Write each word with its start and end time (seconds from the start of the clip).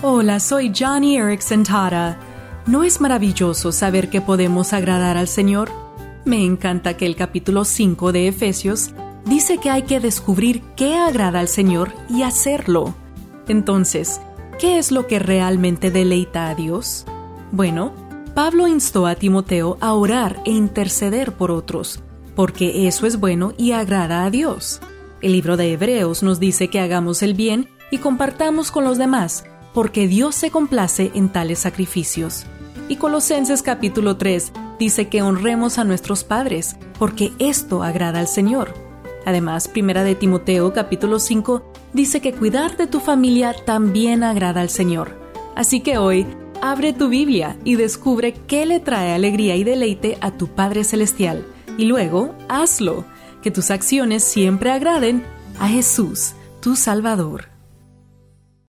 Hola, 0.00 0.38
soy 0.38 0.72
Johnny 0.72 1.16
Erickson 1.16 1.64
Tara. 1.64 2.20
¿No 2.66 2.84
es 2.84 3.00
maravilloso 3.00 3.72
saber 3.72 4.08
que 4.08 4.20
podemos 4.20 4.72
agradar 4.72 5.16
al 5.16 5.26
Señor? 5.26 5.72
Me 6.24 6.44
encanta 6.44 6.96
que 6.96 7.04
el 7.04 7.16
capítulo 7.16 7.64
5 7.64 8.12
de 8.12 8.28
Efesios 8.28 8.92
dice 9.24 9.58
que 9.58 9.70
hay 9.70 9.82
que 9.82 9.98
descubrir 9.98 10.62
qué 10.76 10.94
agrada 10.94 11.40
al 11.40 11.48
Señor 11.48 11.90
y 12.08 12.22
hacerlo. 12.22 12.94
Entonces, 13.48 14.20
¿qué 14.60 14.78
es 14.78 14.92
lo 14.92 15.08
que 15.08 15.18
realmente 15.18 15.90
deleita 15.90 16.48
a 16.48 16.54
Dios? 16.54 17.04
Bueno, 17.50 17.92
Pablo 18.36 18.68
instó 18.68 19.04
a 19.08 19.16
Timoteo 19.16 19.78
a 19.80 19.94
orar 19.94 20.40
e 20.44 20.52
interceder 20.52 21.32
por 21.32 21.50
otros, 21.50 22.04
porque 22.36 22.86
eso 22.86 23.04
es 23.04 23.18
bueno 23.18 23.52
y 23.58 23.72
agrada 23.72 24.24
a 24.24 24.30
Dios. 24.30 24.80
El 25.22 25.32
libro 25.32 25.56
de 25.56 25.72
Hebreos 25.72 26.22
nos 26.22 26.38
dice 26.38 26.68
que 26.68 26.78
hagamos 26.78 27.24
el 27.24 27.34
bien 27.34 27.68
y 27.90 27.98
compartamos 27.98 28.70
con 28.70 28.84
los 28.84 28.96
demás, 28.96 29.44
porque 29.74 30.08
Dios 30.08 30.34
se 30.34 30.50
complace 30.50 31.10
en 31.14 31.28
tales 31.28 31.60
sacrificios. 31.60 32.46
Y 32.88 32.96
Colosenses 32.96 33.62
capítulo 33.62 34.16
3 34.16 34.52
dice 34.78 35.08
que 35.08 35.22
honremos 35.22 35.78
a 35.78 35.84
nuestros 35.84 36.24
padres, 36.24 36.76
porque 36.98 37.32
esto 37.38 37.82
agrada 37.82 38.20
al 38.20 38.28
Señor. 38.28 38.72
Además, 39.26 39.68
Primera 39.68 40.04
de 40.04 40.14
Timoteo 40.14 40.72
capítulo 40.72 41.18
5 41.18 41.72
dice 41.92 42.20
que 42.20 42.32
cuidar 42.32 42.76
de 42.76 42.86
tu 42.86 43.00
familia 43.00 43.54
también 43.66 44.22
agrada 44.22 44.62
al 44.62 44.70
Señor. 44.70 45.18
Así 45.54 45.80
que 45.80 45.98
hoy, 45.98 46.26
abre 46.62 46.92
tu 46.92 47.08
Biblia 47.08 47.56
y 47.64 47.76
descubre 47.76 48.32
qué 48.46 48.64
le 48.64 48.80
trae 48.80 49.12
alegría 49.12 49.56
y 49.56 49.64
deleite 49.64 50.16
a 50.20 50.30
tu 50.30 50.48
Padre 50.48 50.84
Celestial. 50.84 51.44
Y 51.76 51.84
luego, 51.84 52.34
hazlo. 52.48 53.04
Que 53.42 53.50
tus 53.50 53.70
acciones 53.70 54.24
siempre 54.24 54.72
agraden 54.72 55.24
a 55.60 55.68
Jesús, 55.68 56.32
tu 56.60 56.74
Salvador. 56.74 57.57